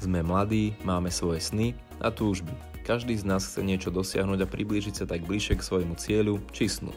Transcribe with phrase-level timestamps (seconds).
[0.00, 2.50] Sme mladí, máme svoje sny a túžby.
[2.82, 6.66] Každý z nás chce niečo dosiahnuť a priblížiť sa tak bližšie k svojmu cieľu či
[6.66, 6.90] snu.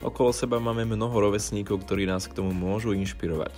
[0.00, 3.52] Okolo seba máme mnoho rovesníkov, ktorí nás k tomu môžu inšpirovať.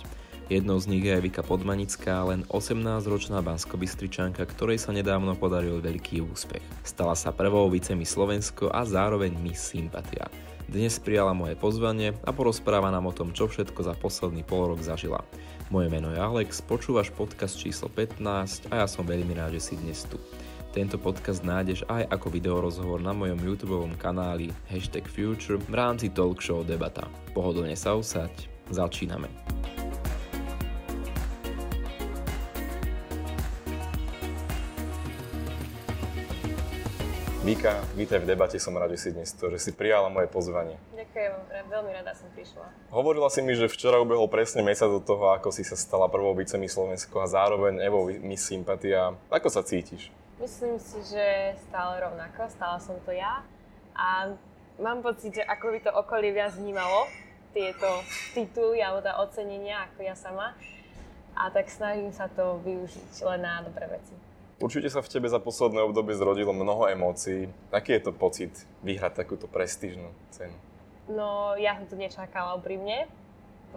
[0.47, 6.23] Jednou z nich je aj Vika Podmanická, len 18-ročná banskobystričanka, ktorej sa nedávno podaril veľký
[6.23, 6.63] úspech.
[6.87, 10.31] Stala sa prvou vicemi Slovensko a zároveň Miss Sympatia.
[10.67, 14.83] Dnes prijala moje pozvanie a porozpráva nám o tom, čo všetko za posledný pol rok
[14.83, 15.23] zažila.
[15.71, 19.73] Moje meno je Alex, počúvaš podcast číslo 15 a ja som veľmi rád, že si
[19.79, 20.19] dnes tu.
[20.75, 26.43] Tento podcast nájdeš aj ako videorozhovor na mojom YouTube kanáli hashtag Future v rámci talk
[26.43, 27.07] show Debata.
[27.31, 29.31] Pohodlne sa usaď, začíname.
[37.47, 40.75] Mika, vítaj v debate, som rád, že si dnes to, že si prijala moje pozvanie.
[40.91, 41.31] Ďakujem,
[41.71, 42.91] veľmi rada som prišla.
[42.91, 46.35] Hovorila si mi, že včera ubehol presne mesiac do toho, ako si sa stala prvou
[46.35, 49.15] vicemi Slovensko a zároveň Evo Miss Sympatia.
[49.31, 50.11] Ako sa cítiš?
[50.43, 53.39] Myslím si, že stále rovnako, stále som to ja
[53.95, 54.35] a
[54.75, 57.07] mám pocit, že ako by to okolie viac vnímalo
[57.55, 58.03] tieto
[58.35, 60.51] tituly alebo tá ocenenia ako ja sama
[61.31, 64.11] a tak snažím sa to využiť len na dobré veci.
[64.57, 67.45] Určite sa v tebe za posledné obdobie zrodilo mnoho emócií.
[67.69, 68.49] Aký je to pocit
[68.81, 70.57] vyhrať takúto prestížnú cenu?
[71.05, 73.05] No, ja som to nečakala úprimne,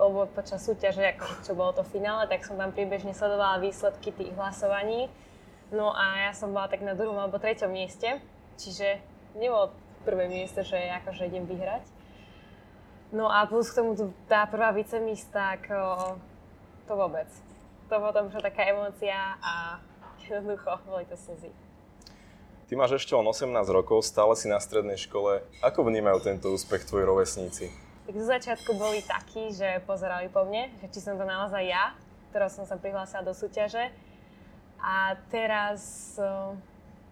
[0.01, 4.33] lebo počas súťaže, ako čo bolo to finále, tak som tam priebežne sledovala výsledky tých
[4.33, 5.13] hlasovaní.
[5.69, 8.17] No a ja som bola tak na druhom alebo treťom mieste,
[8.57, 9.05] čiže
[9.37, 9.77] nebolo
[10.09, 11.85] prvé miesto, že akože idem vyhrať.
[13.13, 13.95] No a plus k tomu
[14.27, 16.17] tá prvá vicemis, tak o,
[16.89, 17.29] to vôbec.
[17.93, 19.83] To potom už taká emócia a
[20.39, 21.51] jednoducho, boli to slzy.
[22.71, 25.43] Ty máš ešte len 18 rokov, stále si na strednej škole.
[25.59, 27.67] Ako vnímajú tento úspech tvoji rovesníci?
[28.07, 31.99] Tak zo začiatku boli takí, že pozerali po mne, že či som to naozaj ja,
[32.31, 33.91] ktorá som sa prihlásila do súťaže.
[34.79, 36.15] A teraz,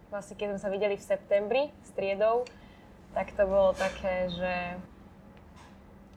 [0.07, 2.47] vlastne keď sme sa videli v septembri s triedou,
[3.11, 4.53] tak to bolo také, že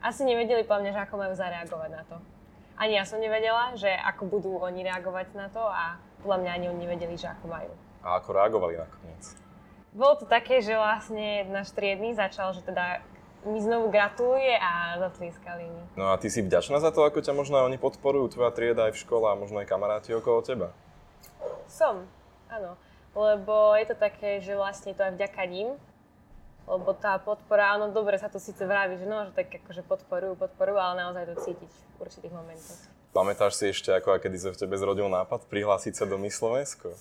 [0.03, 2.17] asi nevedeli po mne, že ako majú zareagovať na to.
[2.79, 6.67] Ani ja som nevedela, že ako budú oni reagovať na to a podľa mňa ani
[6.71, 7.73] oni nevedeli, že ako majú.
[8.07, 9.23] A ako reagovali nakoniec?
[9.93, 13.05] Bolo to také, že vlastne náš triedny začal, že teda
[13.43, 15.83] mi znovu gratuluje a zatlieskali mi.
[15.99, 18.95] No a ty si vďačná za to, ako ťa možno oni podporujú, tvoja trieda aj
[18.95, 20.71] v škole a možno aj kamaráti okolo teba?
[21.67, 22.07] Som,
[22.47, 22.79] áno.
[23.13, 25.75] Lebo je to také, že vlastne to aj vďaka ním,
[26.65, 30.39] lebo tá podpora, áno, dobre sa to síce vraví, že no, že tak akože podporujú,
[30.39, 32.81] podporujú, ale naozaj to cítiť v určitých momentoch.
[33.13, 36.97] Pamätáš si ešte, ako kedy sa v tebe zrodil nápad prihlásiť sa do Miss Slovensko?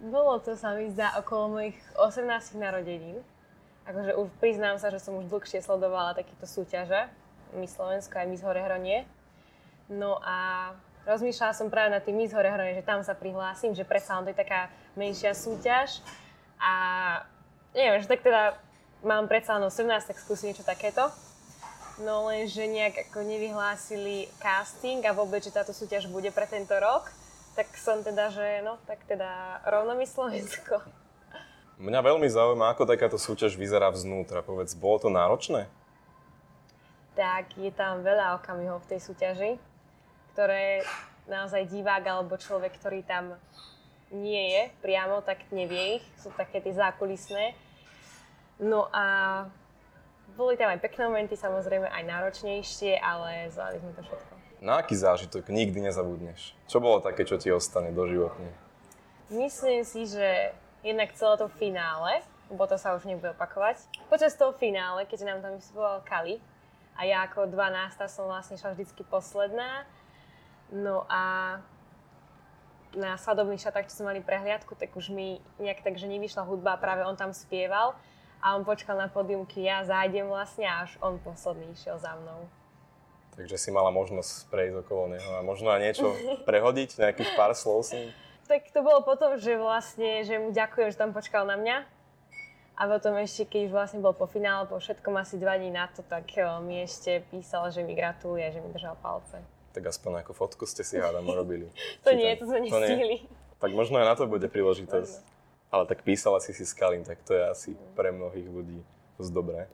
[0.00, 3.20] Bolo to, sa mi zdá, okolo mojich 18 narodenín.
[3.84, 7.12] Akože už priznám sa, že som už dlhšie sledovala takéto súťaže.
[7.52, 9.04] Miss Slovensko aj Miss Horehronie.
[9.92, 10.72] No a
[11.04, 14.32] rozmýšľala som práve na tým Miss Horehronie, že tam sa prihlásim, že predsa len to
[14.32, 16.00] je taká menšia súťaž.
[16.56, 16.72] A
[17.76, 18.56] neviem, že tak teda
[19.04, 21.12] mám predsa len 18, tak skúsim niečo takéto.
[22.00, 27.12] No lenže nejak ako nevyhlásili casting a vôbec, že táto súťaž bude pre tento rok,
[27.52, 30.80] tak som teda, že no, tak teda rovno mi Slovensko.
[31.76, 34.40] Mňa veľmi zaujíma, ako takáto súťaž vyzerá vznútra.
[34.40, 35.68] Povedz, bolo to náročné?
[37.16, 39.52] Tak, je tam veľa okamihov v tej súťaži,
[40.32, 40.80] ktoré
[41.28, 43.36] naozaj divák alebo človek, ktorý tam
[44.08, 46.04] nie je priamo, tak nevie ich.
[46.16, 47.52] Sú také tie zákulisné.
[48.60, 49.04] No a
[50.36, 54.32] boli tam aj pekné momenty, samozrejme aj náročnejšie, ale zvládli sme to všetko.
[54.60, 56.52] Na aký zážitok nikdy nezabudneš?
[56.68, 58.52] Čo bolo také, čo ti ostane doživotne?
[59.32, 60.52] Myslím si, že
[60.84, 62.20] jednak celé to finále,
[62.52, 63.80] lebo to sa už nebude opakovať.
[64.12, 66.42] Počas toho finále, keďže nám tam vystupoval Kali
[66.98, 69.88] a ja ako 12 som vlastne šla vždycky posledná.
[70.68, 71.56] No a
[72.92, 76.74] na svadobných šatách, čo sme mali prehliadku, tak už mi nejak tak, že nevyšla hudba
[76.74, 77.94] a práve on tam spieval
[78.40, 82.48] a on počkal na pódium, ja zájdem vlastne až on posledný išiel za mnou.
[83.36, 86.12] Takže si mala možnosť prejsť okolo neho a možno aj niečo
[86.48, 88.08] prehodiť, nejakých pár slov s ním?
[88.50, 91.86] Tak to bolo potom, že vlastne, že mu ďakujem, že tam počkal na mňa.
[92.80, 95.86] A potom ešte, keď už vlastne bol po finále, po všetkom asi dva dní na
[95.92, 96.24] to, tak
[96.64, 99.36] mi ešte písal, že mi gratuluje, že mi držal palce.
[99.70, 101.68] Tak aspoň ako fotku ste si hádam urobili.
[102.04, 103.28] to nie, to sme nestihli.
[103.60, 105.39] Tak možno aj na to bude príležitosť.
[105.70, 108.82] Ale tak písala si si Skalin, tak to je asi pre mnohých ľudí
[109.18, 109.70] dosť dobré.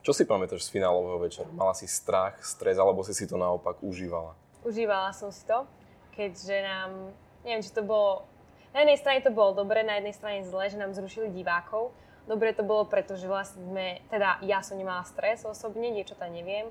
[0.00, 1.50] Čo si pamätáš z finálového večera?
[1.52, 4.32] Mala si strach, stres, alebo si si to naopak užívala?
[4.64, 5.68] Užívala som si to,
[6.16, 7.12] keďže nám,
[7.44, 8.24] neviem, či to bolo,
[8.72, 11.92] na jednej strane to bolo dobre, na jednej strane zle, že nám zrušili divákov.
[12.24, 16.70] Dobre to bolo, pretože vlastne sme, teda ja som nemala stres osobne, niečo tam neviem.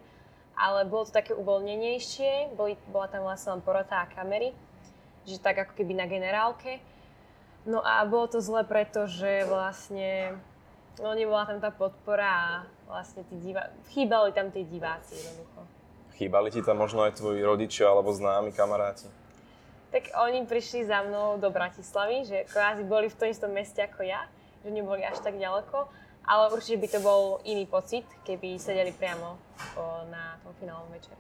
[0.59, 4.51] ale bolo to také uvoľnenejšie, boli, bola tam vlastne len porota a kamery,
[5.23, 6.83] že tak ako keby na generálke.
[7.67, 10.39] No a bolo to zle, pretože vlastne
[10.99, 12.47] no, nebola tam tá podpora a
[12.87, 13.71] vlastne tí divá...
[13.91, 15.61] chýbali tam tí diváci jednoducho.
[16.19, 19.07] Chýbali ti tam možno aj tvoji rodičia alebo známi kamaráti?
[19.89, 24.05] Tak oni prišli za mnou do Bratislavy, že kvázi boli v tom istom meste ako
[24.05, 24.27] ja,
[24.61, 25.89] že neboli až tak ďaleko
[26.29, 29.41] ale určite by to bol iný pocit, keby sedeli priamo
[30.13, 31.17] na tom finálnom večeri.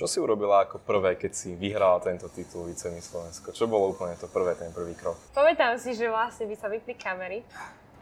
[0.00, 3.52] Čo si urobila ako prvé, keď si vyhrala tento titul Vicemi Slovensko?
[3.52, 5.20] Čo bolo úplne to prvé, ten prvý krok?
[5.36, 7.44] Pamätám si, že vlastne by sa vypli kamery.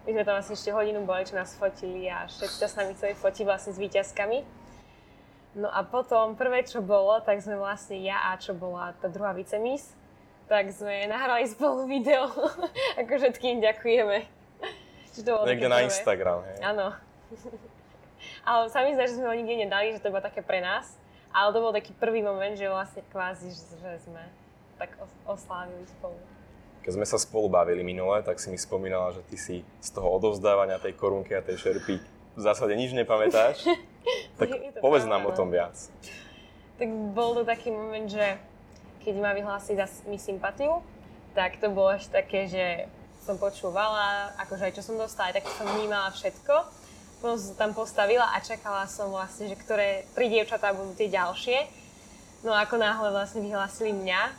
[0.07, 3.19] My sme tam asi ešte hodinu boli, čo nás fotili a všetko s nami chceli
[3.19, 4.39] fotiť vlastne s výťazkami.
[5.59, 9.35] No a potom prvé, čo bolo, tak sme vlastne ja a čo bola tá druhá
[9.35, 9.91] vicemis,
[10.47, 12.31] tak sme nahrali spolu video.
[13.03, 14.23] ako všetkým ďakujeme.
[15.19, 15.91] Niekde na prvé.
[15.91, 16.59] Instagram, hej.
[16.63, 16.95] Áno.
[18.47, 20.95] Ale sa mi zdá, že sme ho nikde nedali, že to bolo také pre nás.
[21.33, 24.23] Ale to bol taký prvý moment, že vlastne kvázi, že sme
[24.79, 24.95] tak
[25.29, 26.17] oslávili spolu.
[26.87, 30.09] Keď sme sa spolu bavili minule, tak si mi spomínala, že ty si z toho
[30.09, 32.01] odovzdávania tej korunky a tej šerpy
[32.39, 33.67] v zásade nič nepamätáš.
[34.41, 34.49] tak
[34.79, 35.75] povedz nám o tom viac.
[36.79, 38.39] Tak bol to taký moment, že
[39.03, 40.79] keď ma vyhlásili za mi sympatiu,
[41.35, 42.87] tak to bolo až také, že
[43.27, 46.55] som počúvala, akože aj čo som dostala, tak som vnímala všetko.
[47.19, 51.67] Potom som tam postavila a čakala som vlastne, že ktoré tri dievčatá budú tie ďalšie.
[52.47, 54.31] No ako náhle vlastne vyhlásili mňa,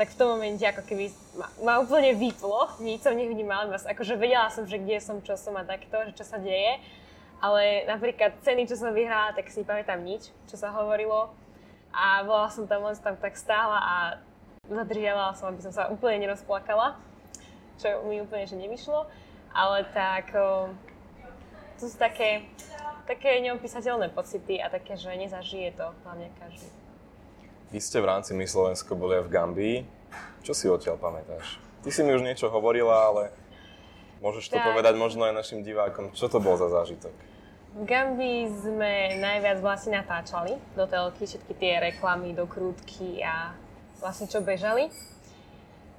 [0.00, 4.48] tak v tom momente ako keby ma, ma úplne vyplo, nič som nevnímala, akože vedela
[4.48, 6.80] som, že kde som, čo som a takto, že čo sa deje.
[7.44, 11.28] Ale napríklad ceny, čo som vyhrala, tak si nepamätám nič, čo sa hovorilo.
[11.92, 13.94] A bola som tam len tam tak stála a
[14.64, 16.96] zadržiavala som, aby som sa úplne nerozplakala
[17.78, 19.06] čo mi úplne že nevyšlo,
[19.54, 20.30] ale tak
[21.84, 22.48] to sú také,
[23.04, 26.64] také neopísateľné pocity a také, že nezažije to hlavne každý.
[27.68, 29.76] Vy ste v rámci My Slovensko boli aj v Gambii.
[30.40, 31.60] Čo si odtiaľ pamätáš?
[31.84, 33.22] Ty si mi už niečo hovorila, ale
[34.24, 34.64] môžeš to tak.
[34.64, 36.16] povedať možno aj našim divákom.
[36.16, 37.12] Čo to bol za zážitok?
[37.76, 43.52] V Gambii sme najviac vlastne natáčali do telky, všetky tie reklamy, dokrútky a
[44.00, 44.88] vlastne čo bežali.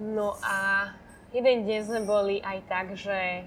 [0.01, 0.89] No a
[1.29, 3.45] jeden deň sme boli aj tak, že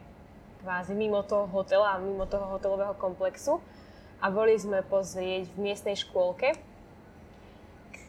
[0.62, 3.62] kvázi mimo toho hotela, mimo toho hotelového komplexu
[4.18, 6.58] a boli sme pozrieť v miestnej škôlke,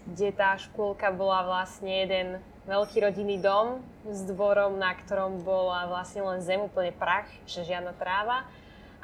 [0.09, 2.27] kde tá škôlka bola vlastne jeden
[2.65, 7.93] veľký rodinný dom s dvorom, na ktorom bola vlastne len zem, úplne prach, že žiadna
[7.97, 8.45] tráva.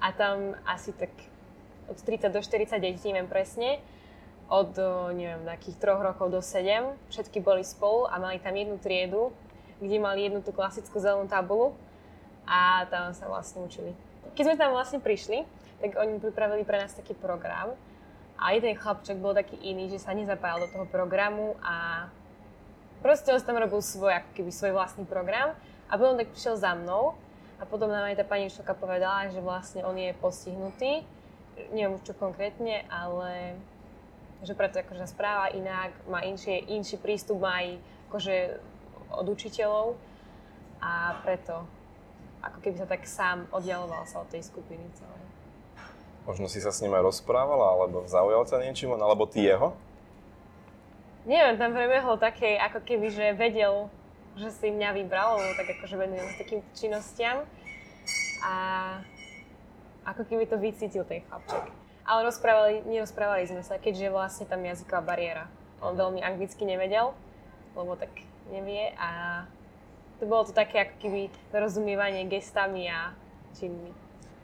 [0.02, 1.14] A tam asi tak
[1.90, 3.82] od 30 do 40 detí, neviem presne,
[4.50, 4.74] od
[5.14, 6.94] neviem, takých troch rokov do 7.
[7.14, 9.34] Všetky boli spolu a mali tam jednu triedu,
[9.82, 11.78] kde mali jednu tú klasickú zelenú tabulu
[12.46, 13.92] a tam sa vlastne učili.
[14.38, 15.46] Keď sme tam vlastne prišli,
[15.82, 17.74] tak oni pripravili pre nás taký program
[18.40, 22.08] a jeden chlapček bol taký iný, že sa nezapájal do toho programu a
[23.00, 25.56] proste on tam robil svoj, ako keby svoj vlastný program
[25.88, 27.16] a potom tak prišiel za mnou
[27.60, 31.08] a potom nám aj tá pani učiteľka povedala, že vlastne on je postihnutý,
[31.72, 33.56] neviem už čo konkrétne, ale
[34.44, 37.80] že preto akože správa inak, má inší, inší prístup, má aj
[38.12, 38.36] akože
[39.16, 39.96] od učiteľov
[40.84, 41.64] a preto
[42.46, 45.24] ako keby sa tak sám oddialoval sa od tej skupiny celej.
[46.26, 49.78] Možno si sa s ním aj rozprávala, alebo zaujal sa niečím, alebo ty jeho?
[51.26, 53.90] Neviem, tam prebehlo také, ako keby, že vedel,
[54.38, 57.46] že si mňa vybral, lebo tak akože venujem s takým činnostiam.
[58.46, 58.54] A
[60.06, 61.66] ako keby to vycítil ten chlapček.
[62.06, 65.50] Ale rozprávali, nerozprávali sme sa, keďže vlastne tam jazyková bariéra.
[65.82, 67.18] On veľmi anglicky nevedel,
[67.74, 68.14] lebo tak
[68.54, 69.42] nevie a
[70.20, 73.12] to bolo to také ako keby rozumievanie gestami a
[73.56, 73.92] činmi.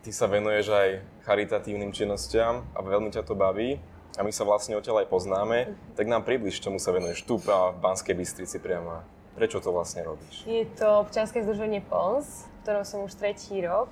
[0.01, 0.89] Ty sa venuješ aj
[1.29, 3.77] charitatívnym činnostiam a veľmi ťa to baví
[4.17, 5.95] a my sa vlastne odtiaľ aj poznáme, uh-huh.
[5.95, 7.47] tak nám približ, čomu sa venuješ tu v
[7.79, 9.05] Banskej Bystrici priamo.
[9.31, 10.43] Prečo to vlastne robíš?
[10.43, 13.87] Je to občianske združenie PONS, v ktorom som už tretí rok.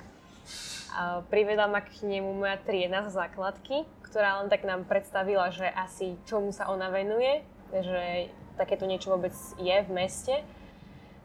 [0.91, 5.69] A privedla ma k nemu moja trieda za základky, ktorá len tak nám predstavila, že
[5.69, 10.43] asi čomu sa ona venuje, že takéto niečo vôbec je v meste.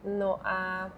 [0.04, 0.88] No a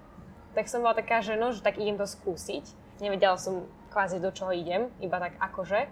[0.59, 2.67] tak som bola taká, že no, že tak idem to skúsiť.
[2.99, 5.87] Nevedela som kvázi do čoho idem, iba tak akože.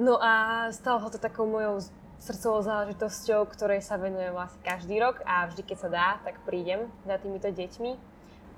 [0.00, 1.78] No a stalo to takou mojou
[2.20, 6.88] srdcovou záležitosťou, ktorej sa venujem vlastne každý rok a vždy, keď sa dá, tak prídem
[7.08, 7.92] za týmito deťmi.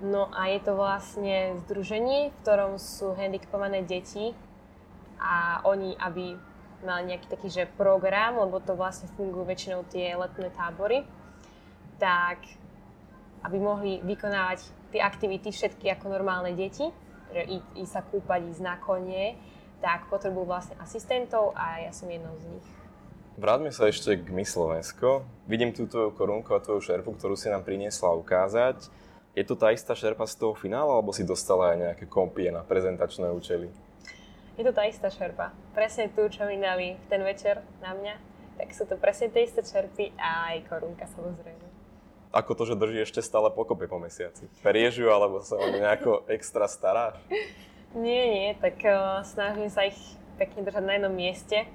[0.03, 4.35] No a je to vlastne združenie, v ktorom sú handicapované deti
[5.23, 6.35] a oni, aby
[6.83, 11.07] mali nejaký taký že program, lebo to vlastne fungujú väčšinou tie letné tábory,
[12.03, 12.43] tak
[13.43, 16.87] aby mohli vykonávať tie aktivity všetky ako normálne deti,
[17.33, 17.43] že
[17.79, 19.35] ísť, sa kúpať, ísť na konie,
[19.83, 22.69] tak potrebujú vlastne asistentov a ja som jednou z nich.
[23.33, 25.25] Vráťme sa ešte k My Slovensko.
[25.49, 28.93] Vidím tú tvoju korunku a tvoju šerpu, ktorú si nám priniesla ukázať.
[29.33, 32.61] Je to tá istá šerpa z toho finála, alebo si dostala aj nejaké kompie na
[32.61, 33.73] prezentačné účely?
[34.61, 35.57] Je to tá istá šerpa.
[35.73, 38.15] Presne tu, čo mi dali v ten večer na mňa.
[38.61, 41.72] Tak sú to presne tie isté čerpy a aj korunka samozrejme.
[42.33, 44.49] Ako to, že drží ešte stále pokope po mesiaci?
[44.65, 47.21] Perieš ju, alebo sa o nejako extra staráš?
[47.93, 50.01] Nie, nie, tak uh, snažím sa ich
[50.41, 51.69] pekne držať na jednom mieste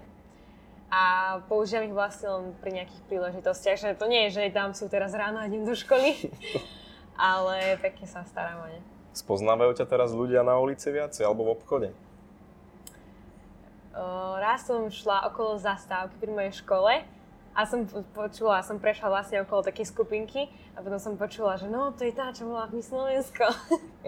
[0.89, 4.89] a použijem ich vlastne len pri nejakých príležitostiach, že to nie je, že tam sú
[4.89, 6.33] teraz ráno a idem do školy,
[7.21, 8.81] ale pekne sa starám o ne.
[9.13, 11.89] Spoznávajú ťa teraz ľudia na ulici viacej alebo v obchode?
[13.93, 17.05] Uh, raz som šla okolo zastávky pri mojej škole
[17.57, 20.45] a som počula, som prešla vlastne okolo takej skupinky
[20.77, 23.49] a potom som počula, že no, to je tá, čo bola v Slovensko.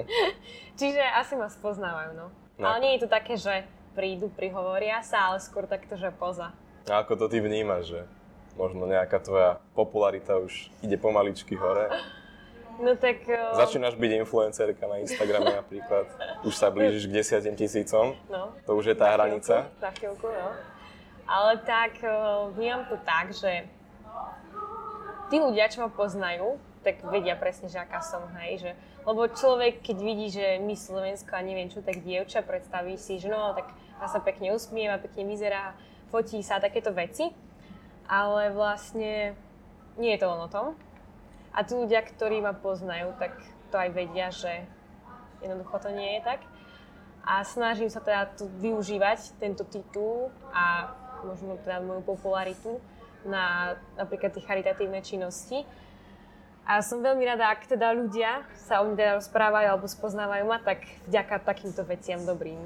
[0.79, 2.29] Čiže asi ma spoznávajú, no.
[2.61, 2.65] no.
[2.69, 3.65] Ale nie je to také, že
[3.97, 6.53] prídu, prihovoria sa, ale skôr takto, že poza.
[6.85, 8.01] A ako to ty vnímaš, že
[8.53, 11.89] možno nejaká tvoja popularita už ide pomaličky hore?
[12.79, 13.27] No tak...
[13.27, 13.59] Uh...
[13.59, 16.07] Začínaš byť influencerka na Instagrame napríklad.
[16.47, 18.15] Už sa blížiš k desiatim tisícom.
[18.31, 18.55] No.
[18.63, 19.67] To už je tá hranica.
[19.67, 20.47] Chvíľku, za chvíľku, no.
[21.29, 23.69] Ale tak uh, vnímam to tak, že
[25.29, 28.71] tí ľudia, čo ma poznajú, tak vedia presne, že aká som, hej, že
[29.05, 33.31] lebo človek, keď vidí, že my Slovensko a neviem čo, tak dievča predstaví si, že
[33.31, 33.71] no, tak
[34.05, 35.73] sa pekne usmieva, pekne vyzerá,
[36.11, 37.31] fotí sa takéto veci,
[38.09, 39.33] ale vlastne
[39.97, 40.77] nie je to len o tom.
[41.55, 43.33] A tí ľudia, ktorí ma poznajú, tak
[43.73, 44.65] to aj vedia, že
[45.41, 46.41] jednoducho to nie je tak.
[47.25, 52.79] A snažím sa teda tu využívať tento titul a možno teda moju popularitu
[53.27, 55.67] na napríklad tie charitatívne činnosti.
[56.69, 60.61] A som veľmi rada, ak teda ľudia sa o mne teda rozprávajú alebo spoznávajú ma,
[60.61, 62.61] tak vďaka takýmto veciam dobrým.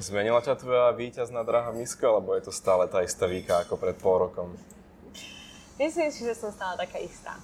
[0.00, 3.96] Zmenila ťa tvoja víťazná draha miska, alebo je to stále tá istá Víka ako pred
[4.00, 4.56] pol rokom?
[5.76, 7.36] Myslím si, že som stále taká istá.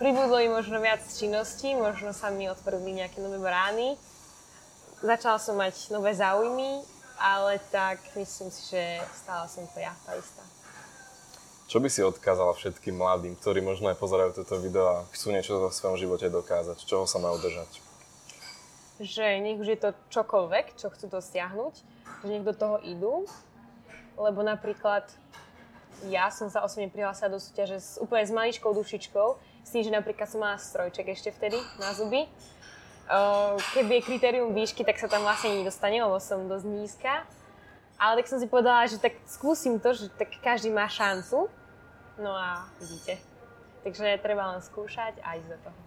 [0.00, 4.00] Pribudlo mi možno viac činností, možno sa mi otvorili nejaké nové brány.
[5.04, 6.80] Začala som mať nové záujmy,
[7.18, 8.82] ale tak myslím si, že
[9.14, 10.42] stále som to ja, tá istá.
[11.64, 15.58] Čo by si odkázala všetkým mladým, ktorí možno aj pozerajú toto video a chcú niečo
[15.58, 16.76] vo svojom živote dokázať?
[16.84, 17.94] Čoho sa majú držať?
[19.02, 21.74] že nech už je to čokoľvek, čo chcú dosiahnuť,
[22.22, 23.26] že nech do toho idú.
[24.14, 25.02] Lebo napríklad
[26.06, 29.28] ja som sa osobne prihlásila do súťaže s, úplne s maličkou dušičkou,
[29.66, 32.30] s tým, že napríklad som mala strojček ešte vtedy na zuby.
[33.76, 37.14] Keby je kritérium výšky, tak sa tam vlastne nedostane, lebo som dosť nízka.
[38.00, 41.46] Ale tak som si povedala, že tak skúsim to, že tak každý má šancu.
[42.18, 43.20] No a vidíte.
[43.84, 45.78] Takže treba len skúšať a ísť do toho.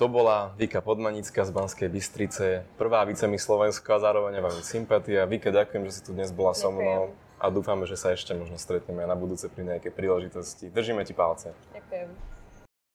[0.00, 5.28] To bola Vika Podmanická z Banskej Bystrice, prvá vicemi Slovensko a zároveň veľmi sympatia.
[5.28, 8.56] Vika, ďakujem, že si tu dnes bola so mnou a dúfame, že sa ešte možno
[8.56, 10.72] stretneme na budúce pri nejakej príležitosti.
[10.72, 11.52] Držíme ti palce.
[11.76, 12.31] Ďakujem.